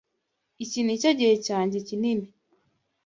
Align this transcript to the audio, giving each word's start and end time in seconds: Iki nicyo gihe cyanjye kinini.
Iki 0.63 0.79
nicyo 0.83 1.09
gihe 1.19 1.35
cyanjye 1.45 1.77
kinini. 1.87 2.27